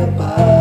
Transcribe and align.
prepara. 0.00 0.59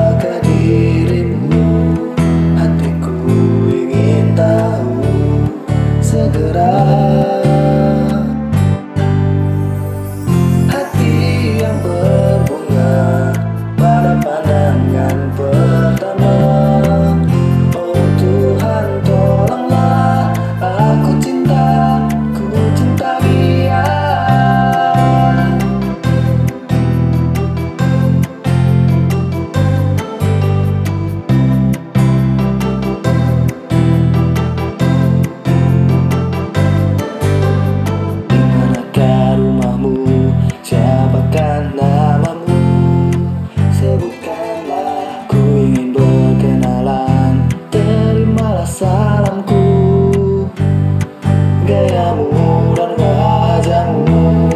gayamu 51.69 52.73
dan 52.73 52.97
wajahmu 52.97 54.49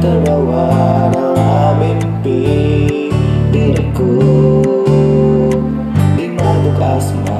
terbawa 0.00 0.64
dalam 1.12 1.76
mimpi 1.76 3.12
diriku 3.52 4.16
di 6.16 6.32
mabuk 6.32 6.80
asma. 6.80 7.35